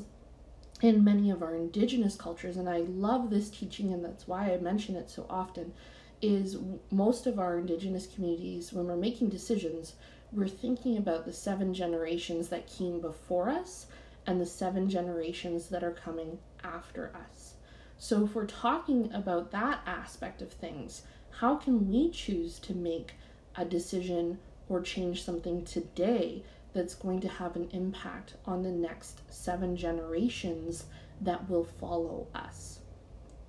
in 0.82 1.04
many 1.04 1.32
of 1.32 1.42
our 1.42 1.56
indigenous 1.56 2.16
cultures, 2.16 2.58
and 2.58 2.70
I 2.70 2.80
love 2.80 3.30
this 3.30 3.50
teaching, 3.50 3.92
and 3.94 4.04
that's 4.04 4.28
why 4.28 4.52
I 4.52 4.58
mention 4.58 4.96
it 4.96 5.10
so 5.10 5.26
often, 5.30 5.74
is 6.22 6.58
most 6.92 7.28
of 7.28 7.40
our 7.40 7.58
indigenous 7.58 8.08
communities 8.08 8.74
when 8.74 8.86
we're 8.86 8.96
making 8.96 9.30
decisions 9.30 9.94
we're 10.32 10.48
thinking 10.48 10.98
about 10.98 11.26
the 11.26 11.34
seven 11.34 11.74
generations 11.74 12.50
that 12.50 12.68
came 12.68 13.00
before 13.00 13.50
us 13.50 13.88
and 14.26 14.42
the 14.42 14.46
seven 14.46 14.90
generations 14.90 15.68
that 15.70 15.84
are 15.84 15.92
coming 15.92 16.38
after 16.64 17.12
us 17.16 17.54
so 17.98 18.26
if 18.26 18.36
we're 18.36 18.46
talking 18.46 19.12
about 19.14 19.52
that 19.52 19.80
aspect 19.86 20.42
of 20.42 20.52
things 20.52 21.04
how 21.40 21.56
can 21.56 21.90
we 21.90 22.10
choose 22.10 22.60
to 22.60 22.74
make 22.74 23.14
a 23.56 23.66
decision 23.66 24.40
or 24.70 24.82
change 24.82 25.24
something 25.24 25.64
today 25.64 26.44
that's 26.74 26.96
going 26.96 27.20
to 27.22 27.28
have 27.28 27.56
an 27.56 27.70
impact 27.72 28.36
on 28.46 28.62
the 28.62 28.72
next 28.72 29.22
seven 29.34 29.76
generations 29.76 30.86
that 31.22 31.50
will 31.50 31.64
follow 31.64 32.28
us, 32.36 32.80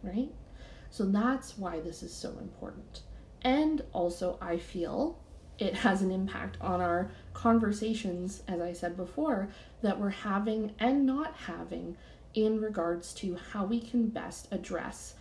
right? 0.03 0.31
So 0.91 1.05
that's 1.05 1.59
why 1.59 1.81
this 1.81 2.03
is 2.03 2.13
so 2.13 2.31
important. 2.41 3.03
And 3.43 3.83
also, 3.93 4.39
I 4.41 4.57
feel 4.57 5.19
it 5.59 5.75
has 5.75 6.03
an 6.03 6.11
impact 6.11 6.57
on 6.61 6.81
our 6.81 7.11
conversations, 7.35 8.43
as 8.47 8.61
I 8.61 8.73
said 8.73 8.97
before, 8.97 9.49
that 9.83 9.99
we're 9.99 10.11
having 10.11 10.73
and 10.79 11.05
not 11.05 11.35
having 11.47 11.97
in 12.35 12.61
regards 12.61 13.13
to 13.15 13.37
how 13.53 13.65
we 13.65 13.81
can 13.81 14.09
best 14.09 14.49
address 14.53 15.15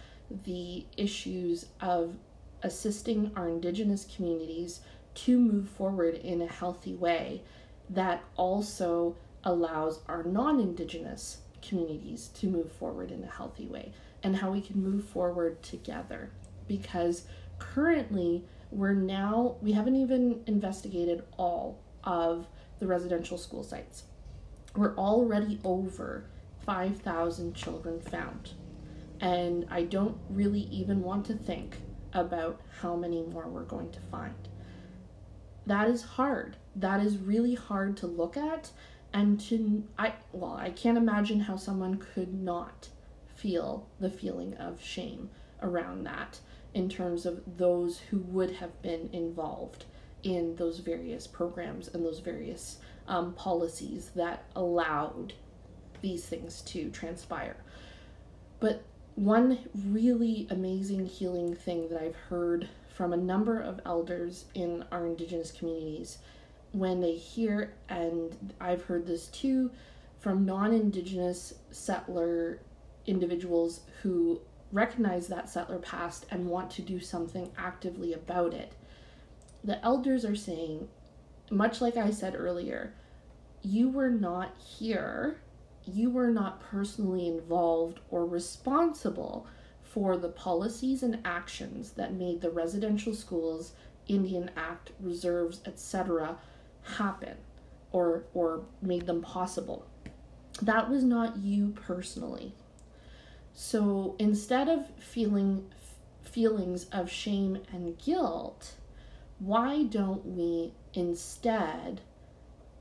the 0.43 0.85
issues 0.95 1.67
of 1.81 2.15
assisting 2.61 3.31
our 3.35 3.47
Indigenous 3.47 4.07
communities 4.15 4.81
to 5.15 5.39
move 5.39 5.69
forward 5.69 6.15
in 6.15 6.41
a 6.41 6.47
healthy 6.47 6.93
way 6.93 7.41
that 7.89 8.23
also 8.35 9.15
allows 9.43 10.01
our 10.07 10.23
non 10.23 10.59
Indigenous 10.59 11.39
communities 11.61 12.27
to 12.35 12.47
move 12.47 12.71
forward 12.71 13.11
in 13.11 13.23
a 13.23 13.31
healthy 13.31 13.65
way 13.65 13.91
and 14.21 14.35
how 14.37 14.51
we 14.51 14.61
can 14.61 14.83
move 14.83 15.05
forward 15.05 15.61
together. 15.63 16.29
Because 16.67 17.23
currently, 17.59 18.43
we're 18.71 18.93
now, 18.93 19.55
we 19.61 19.71
haven't 19.71 19.95
even 19.95 20.43
investigated 20.45 21.23
all 21.37 21.79
of 22.03 22.47
the 22.79 22.87
residential 22.87 23.37
school 23.37 23.63
sites. 23.63 24.03
We're 24.75 24.95
already 24.95 25.59
over 25.63 26.25
5,000 26.65 27.53
children 27.55 27.99
found. 28.01 28.51
And 29.19 29.65
I 29.71 29.83
don't 29.83 30.17
really 30.29 30.61
even 30.71 31.01
want 31.01 31.25
to 31.27 31.33
think 31.33 31.77
about 32.13 32.61
how 32.81 32.95
many 32.95 33.23
more 33.23 33.47
we're 33.47 33.63
going 33.63 33.91
to 33.91 33.99
find. 34.11 34.47
That 35.65 35.89
is 35.89 36.03
hard. 36.03 36.57
That 36.75 37.01
is 37.01 37.17
really 37.17 37.55
hard 37.55 37.97
to 37.97 38.07
look 38.07 38.37
at 38.37 38.71
and 39.13 39.39
to 39.39 39.83
I 39.97 40.13
well, 40.31 40.53
I 40.53 40.69
can't 40.69 40.97
imagine 40.97 41.41
how 41.41 41.55
someone 41.55 41.97
could 41.97 42.33
not 42.33 42.89
feel 43.35 43.87
the 43.99 44.09
feeling 44.09 44.53
of 44.55 44.81
shame 44.81 45.29
around 45.61 46.03
that 46.03 46.39
in 46.77 46.87
terms 46.87 47.25
of 47.25 47.41
those 47.57 47.97
who 47.97 48.19
would 48.19 48.51
have 48.51 48.83
been 48.83 49.09
involved 49.11 49.85
in 50.21 50.55
those 50.57 50.77
various 50.77 51.25
programs 51.25 51.87
and 51.87 52.05
those 52.05 52.19
various 52.19 52.77
um, 53.07 53.33
policies 53.33 54.11
that 54.15 54.43
allowed 54.55 55.33
these 56.03 56.27
things 56.27 56.61
to 56.61 56.91
transpire. 56.91 57.57
But 58.59 58.83
one 59.15 59.57
really 59.73 60.45
amazing 60.51 61.07
healing 61.07 61.55
thing 61.55 61.89
that 61.89 61.99
I've 61.99 62.15
heard 62.15 62.69
from 62.95 63.11
a 63.11 63.17
number 63.17 63.59
of 63.59 63.79
elders 63.83 64.45
in 64.53 64.85
our 64.91 65.07
Indigenous 65.07 65.51
communities 65.51 66.19
when 66.73 67.01
they 67.01 67.15
hear, 67.15 67.73
and 67.89 68.53
I've 68.61 68.83
heard 68.83 69.07
this 69.07 69.29
too 69.29 69.71
from 70.19 70.45
non 70.45 70.73
Indigenous 70.73 71.55
settler 71.71 72.59
individuals 73.07 73.81
who 74.03 74.41
recognize 74.71 75.27
that 75.27 75.49
settler 75.49 75.79
past 75.79 76.25
and 76.29 76.47
want 76.47 76.71
to 76.71 76.81
do 76.81 76.99
something 76.99 77.51
actively 77.57 78.13
about 78.13 78.53
it. 78.53 78.73
The 79.63 79.83
elders 79.83 80.25
are 80.25 80.35
saying, 80.35 80.87
much 81.49 81.81
like 81.81 81.97
I 81.97 82.11
said 82.11 82.35
earlier, 82.35 82.93
you 83.61 83.89
were 83.89 84.09
not 84.09 84.55
here 84.57 85.37
you 85.87 86.09
were 86.09 86.29
not 86.29 86.59
personally 86.59 87.27
involved 87.27 87.99
or 88.09 88.25
responsible 88.25 89.47
for 89.81 90.17
the 90.17 90.29
policies 90.29 91.01
and 91.01 91.19
actions 91.23 91.91
that 91.91 92.13
made 92.13 92.41
the 92.41 92.51
residential 92.51 93.13
schools, 93.13 93.73
Indian 94.07 94.51
Act, 94.55 94.91
reserves, 94.99 95.61
etc. 95.65 96.37
happen 96.97 97.37
or 97.91 98.23
or 98.33 98.65
made 98.81 99.05
them 99.05 99.21
possible. 99.21 99.87
That 100.61 100.89
was 100.89 101.03
not 101.03 101.37
you 101.37 101.69
personally. 101.69 102.53
So 103.59 104.15
instead 104.19 104.69
of 104.69 104.85
feeling 104.99 105.65
feelings 106.21 106.85
of 106.91 107.09
shame 107.09 107.63
and 107.73 107.97
guilt, 107.97 108.75
why 109.39 109.81
don't 109.81 110.23
we 110.23 110.73
instead 110.93 112.01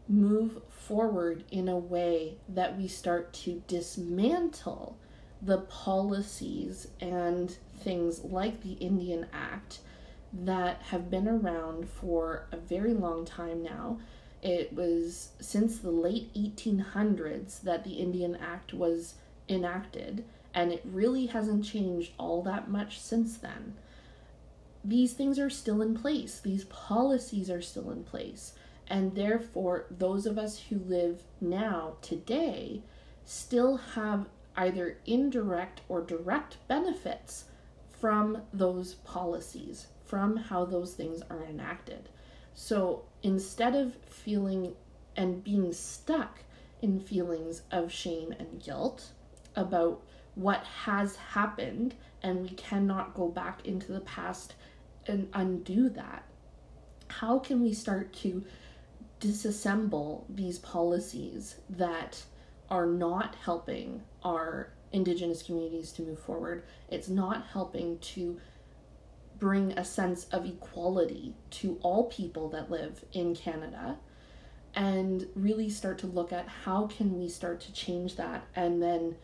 move 0.06 0.60
forward 0.68 1.44
in 1.50 1.66
a 1.70 1.78
way 1.78 2.36
that 2.46 2.76
we 2.76 2.88
start 2.88 3.32
to 3.32 3.62
dismantle 3.66 4.98
the 5.40 5.62
policies 5.62 6.88
and 7.00 7.56
things 7.78 8.22
like 8.22 8.62
the 8.62 8.74
Indian 8.74 9.28
Act 9.32 9.78
that 10.30 10.82
have 10.82 11.10
been 11.10 11.26
around 11.26 11.88
for 11.88 12.48
a 12.52 12.58
very 12.58 12.92
long 12.92 13.24
time 13.24 13.62
now. 13.62 13.98
It 14.42 14.74
was 14.74 15.30
since 15.40 15.78
the 15.78 15.90
late 15.90 16.34
1800s 16.34 17.62
that 17.62 17.82
the 17.82 17.94
Indian 17.94 18.36
Act 18.36 18.74
was 18.74 19.14
enacted, 19.48 20.22
and 20.56 20.72
it 20.72 20.80
really 20.84 21.26
hasn't 21.26 21.66
changed 21.66 22.12
all 22.18 22.42
that 22.42 22.68
much 22.68 22.98
since 22.98 23.36
then. 23.36 23.74
These 24.82 25.12
things 25.12 25.38
are 25.38 25.50
still 25.50 25.82
in 25.82 25.94
place, 25.94 26.40
these 26.40 26.64
policies 26.64 27.50
are 27.50 27.60
still 27.60 27.90
in 27.90 28.02
place. 28.02 28.54
And 28.88 29.14
therefore, 29.14 29.84
those 29.90 30.26
of 30.26 30.38
us 30.38 30.58
who 30.70 30.78
live 30.78 31.24
now, 31.40 31.96
today, 32.00 32.82
still 33.24 33.76
have 33.76 34.28
either 34.56 34.96
indirect 35.04 35.82
or 35.88 36.00
direct 36.00 36.56
benefits 36.68 37.44
from 38.00 38.42
those 38.52 38.94
policies, 38.94 39.88
from 40.04 40.36
how 40.36 40.64
those 40.64 40.94
things 40.94 41.20
are 41.28 41.44
enacted. 41.44 42.08
So 42.54 43.02
instead 43.22 43.74
of 43.74 43.96
feeling 44.06 44.74
and 45.16 45.44
being 45.44 45.72
stuck 45.72 46.44
in 46.80 47.00
feelings 47.00 47.62
of 47.70 47.92
shame 47.92 48.32
and 48.38 48.62
guilt 48.62 49.10
about 49.56 50.00
what 50.36 50.62
has 50.84 51.16
happened, 51.16 51.94
and 52.22 52.42
we 52.42 52.50
cannot 52.50 53.14
go 53.14 53.28
back 53.28 53.66
into 53.66 53.92
the 53.92 54.00
past 54.00 54.54
and 55.08 55.28
undo 55.34 55.88
that, 55.90 56.24
how 57.08 57.38
can 57.38 57.62
we 57.62 57.72
start 57.72 58.12
to 58.12 58.44
disassemble 59.20 60.24
these 60.28 60.58
policies 60.58 61.56
that 61.70 62.22
are 62.70 62.86
not 62.86 63.34
helping 63.36 64.02
our 64.22 64.72
indigenous 64.92 65.42
communities 65.42 65.92
to 65.92 66.02
move 66.02 66.18
forward. 66.18 66.64
It's 66.88 67.08
not 67.08 67.46
helping 67.52 67.98
to 67.98 68.38
bring 69.38 69.72
a 69.72 69.84
sense 69.84 70.24
of 70.32 70.46
equality 70.46 71.34
to 71.50 71.78
all 71.82 72.04
people 72.04 72.48
that 72.50 72.70
live 72.70 73.04
in 73.12 73.34
Canada 73.34 73.98
and 74.74 75.26
really 75.34 75.68
start 75.68 75.98
to 75.98 76.06
look 76.06 76.32
at 76.32 76.48
how 76.48 76.86
can 76.86 77.18
we 77.18 77.28
start 77.28 77.60
to 77.60 77.72
change 77.72 78.16
that 78.16 78.44
and 78.54 78.82
then 78.82 79.16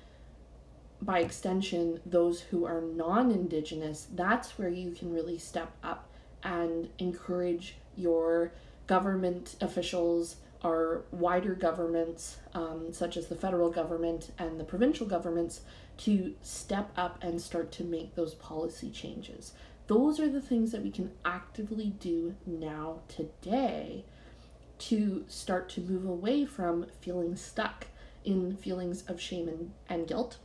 by 1.02 1.18
extension 1.18 2.00
those 2.06 2.40
who 2.40 2.64
are 2.64 2.80
non-indigenous 2.80 4.06
that's 4.14 4.56
where 4.58 4.68
you 4.68 4.92
can 4.92 5.12
really 5.12 5.38
step 5.38 5.72
up 5.82 6.08
and 6.42 6.88
encourage 6.98 7.76
your 7.96 8.52
government 8.86 9.56
officials, 9.60 10.36
our 10.62 11.02
wider 11.10 11.54
governments, 11.54 12.38
um, 12.54 12.92
such 12.92 13.16
as 13.16 13.28
the 13.28 13.36
federal 13.36 13.70
government 13.70 14.32
and 14.38 14.58
the 14.58 14.64
provincial 14.64 15.06
governments, 15.06 15.62
to 15.98 16.34
step 16.42 16.90
up 16.96 17.18
and 17.22 17.40
start 17.40 17.70
to 17.72 17.84
make 17.84 18.14
those 18.14 18.34
policy 18.34 18.90
changes. 18.90 19.52
Those 19.86 20.18
are 20.20 20.28
the 20.28 20.40
things 20.40 20.72
that 20.72 20.82
we 20.82 20.90
can 20.90 21.12
actively 21.24 21.94
do 22.00 22.34
now, 22.46 23.00
today, 23.08 24.04
to 24.78 25.24
start 25.28 25.68
to 25.70 25.80
move 25.80 26.06
away 26.06 26.44
from 26.44 26.86
feeling 27.00 27.36
stuck 27.36 27.86
in 28.24 28.56
feelings 28.56 29.02
of 29.08 29.20
shame 29.20 29.48
and, 29.48 29.72
and 29.88 30.06
guilt 30.08 30.38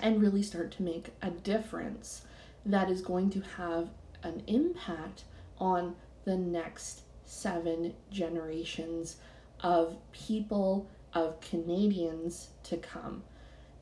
and 0.00 0.20
really 0.20 0.42
start 0.42 0.70
to 0.72 0.82
make 0.82 1.10
a 1.22 1.30
difference 1.30 2.22
that 2.66 2.90
is 2.90 3.00
going 3.00 3.30
to 3.30 3.40
have 3.56 3.88
an 4.22 4.42
impact 4.46 5.24
on 5.58 5.94
the 6.24 6.36
next 6.36 7.02
seven 7.24 7.94
generations 8.10 9.16
of 9.60 9.96
people, 10.12 10.88
of 11.12 11.40
Canadians 11.40 12.48
to 12.64 12.76
come. 12.76 13.22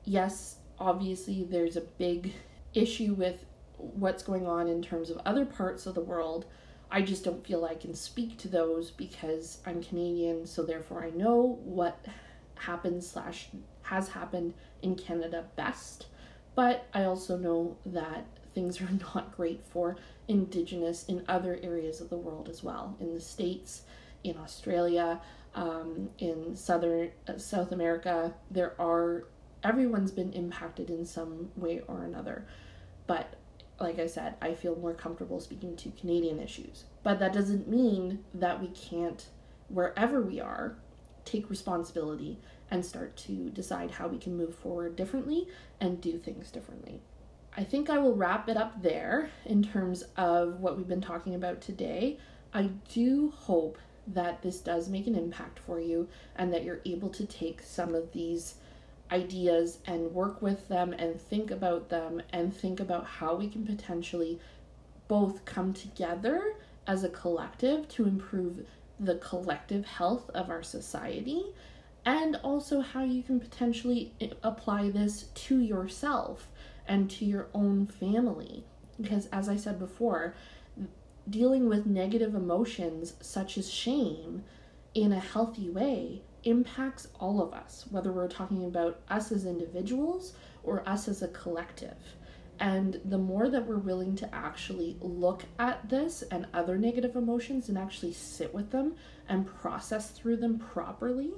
Yes, 0.04 0.56
obviously, 0.78 1.44
there's 1.44 1.76
a 1.76 1.82
big 1.82 2.34
issue 2.74 3.14
with 3.14 3.44
what's 3.76 4.22
going 4.22 4.46
on 4.46 4.68
in 4.68 4.82
terms 4.82 5.10
of 5.10 5.20
other 5.24 5.44
parts 5.44 5.86
of 5.86 5.94
the 5.94 6.00
world. 6.00 6.44
I 6.90 7.02
just 7.02 7.24
don't 7.24 7.46
feel 7.46 7.64
I 7.64 7.74
can 7.74 7.94
speak 7.94 8.36
to 8.38 8.48
those 8.48 8.90
because 8.90 9.58
I'm 9.64 9.82
Canadian, 9.82 10.46
so 10.46 10.62
therefore 10.62 11.02
I 11.02 11.10
know 11.10 11.58
what 11.64 12.04
happens 12.56 13.08
slash 13.08 13.48
has 13.82 14.08
happened 14.08 14.54
in 14.82 14.96
Canada 14.96 15.44
best. 15.56 16.06
But 16.54 16.86
I 16.92 17.04
also 17.04 17.36
know 17.36 17.76
that 17.86 18.26
things 18.54 18.80
are 18.80 18.88
not 19.14 19.36
great 19.36 19.64
for 19.64 19.96
indigenous 20.28 21.04
in 21.04 21.24
other 21.28 21.58
areas 21.62 22.00
of 22.00 22.10
the 22.10 22.16
world 22.16 22.48
as 22.48 22.62
well, 22.62 22.96
in 23.00 23.14
the 23.14 23.20
States, 23.20 23.82
in 24.24 24.36
Australia, 24.36 25.20
um, 25.54 26.10
in 26.18 26.56
southern 26.56 27.10
uh, 27.28 27.38
South 27.38 27.72
America. 27.72 28.34
There 28.50 28.74
are 28.80 29.24
everyone's 29.62 30.12
been 30.12 30.32
impacted 30.32 30.90
in 30.90 31.06
some 31.06 31.50
way 31.56 31.82
or 31.86 32.02
another, 32.02 32.46
but 33.06 33.34
like 33.80 33.98
I 33.98 34.06
said, 34.06 34.36
I 34.40 34.54
feel 34.54 34.76
more 34.76 34.94
comfortable 34.94 35.40
speaking 35.40 35.76
to 35.76 35.90
Canadian 35.90 36.40
issues. 36.40 36.84
But 37.02 37.18
that 37.18 37.32
doesn't 37.32 37.68
mean 37.68 38.24
that 38.32 38.60
we 38.60 38.68
can't, 38.68 39.26
wherever 39.68 40.22
we 40.22 40.40
are, 40.40 40.76
take 41.24 41.50
responsibility 41.50 42.38
and 42.70 42.84
start 42.84 43.16
to 43.16 43.50
decide 43.50 43.90
how 43.90 44.08
we 44.08 44.18
can 44.18 44.36
move 44.36 44.54
forward 44.54 44.96
differently 44.96 45.46
and 45.80 46.00
do 46.00 46.18
things 46.18 46.50
differently. 46.50 47.00
I 47.56 47.64
think 47.64 47.90
I 47.90 47.98
will 47.98 48.14
wrap 48.16 48.48
it 48.48 48.56
up 48.56 48.82
there 48.82 49.30
in 49.44 49.62
terms 49.62 50.04
of 50.16 50.60
what 50.60 50.76
we've 50.76 50.88
been 50.88 51.02
talking 51.02 51.34
about 51.34 51.60
today. 51.60 52.18
I 52.54 52.70
do 52.88 53.30
hope 53.36 53.78
that 54.06 54.42
this 54.42 54.58
does 54.58 54.88
make 54.88 55.06
an 55.06 55.14
impact 55.14 55.58
for 55.58 55.78
you 55.78 56.08
and 56.36 56.52
that 56.52 56.64
you're 56.64 56.80
able 56.84 57.10
to 57.10 57.26
take 57.26 57.60
some 57.60 57.94
of 57.94 58.12
these 58.12 58.54
ideas 59.10 59.78
and 59.86 60.12
work 60.14 60.40
with 60.40 60.68
them 60.68 60.94
and 60.94 61.20
think 61.20 61.50
about 61.50 61.90
them 61.90 62.22
and 62.32 62.56
think 62.56 62.80
about 62.80 63.04
how 63.04 63.34
we 63.34 63.48
can 63.48 63.66
potentially 63.66 64.40
both 65.06 65.44
come 65.44 65.74
together 65.74 66.56
as 66.86 67.04
a 67.04 67.08
collective 67.10 67.86
to 67.88 68.06
improve 68.06 68.66
the 69.04 69.16
collective 69.16 69.84
health 69.84 70.30
of 70.30 70.48
our 70.50 70.62
society 70.62 71.44
and 72.04 72.36
also 72.42 72.80
how 72.80 73.04
you 73.04 73.22
can 73.22 73.38
potentially 73.38 74.12
eh, 74.20 74.28
apply 74.42 74.90
this 74.90 75.24
to 75.34 75.60
yourself 75.60 76.48
and 76.86 77.10
to 77.10 77.24
your 77.24 77.48
own 77.54 77.86
family. 77.86 78.64
Because, 79.00 79.26
as 79.26 79.48
I 79.48 79.56
said 79.56 79.78
before, 79.78 80.34
dealing 81.28 81.68
with 81.68 81.86
negative 81.86 82.34
emotions 82.34 83.14
such 83.20 83.56
as 83.56 83.72
shame 83.72 84.42
in 84.94 85.12
a 85.12 85.20
healthy 85.20 85.70
way 85.70 86.22
impacts 86.44 87.08
all 87.20 87.40
of 87.40 87.52
us, 87.52 87.86
whether 87.90 88.12
we're 88.12 88.28
talking 88.28 88.64
about 88.64 89.00
us 89.08 89.30
as 89.30 89.46
individuals 89.46 90.34
or 90.64 90.86
us 90.88 91.08
as 91.08 91.22
a 91.22 91.28
collective. 91.28 92.16
And 92.58 93.00
the 93.04 93.18
more 93.18 93.48
that 93.48 93.66
we're 93.66 93.78
willing 93.78 94.14
to 94.16 94.34
actually 94.34 94.96
look 95.00 95.44
at 95.58 95.88
this 95.88 96.22
and 96.30 96.46
other 96.54 96.78
negative 96.78 97.16
emotions 97.16 97.68
and 97.68 97.76
actually 97.76 98.12
sit 98.12 98.54
with 98.54 98.70
them 98.70 98.94
and 99.28 99.46
process 99.46 100.10
through 100.10 100.36
them 100.36 100.58
properly, 100.58 101.32